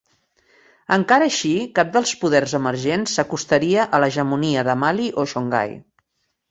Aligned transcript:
Encara 0.95 1.27
així, 1.31 1.51
cap 1.81 1.91
dels 1.97 2.15
poders 2.23 2.57
emergents 2.63 3.15
s'acostaria 3.19 3.87
a 3.87 4.01
l'hegemonia 4.05 4.67
de 4.71 4.81
Mali 4.87 5.11
o 5.25 5.33
Songhai. 5.37 5.81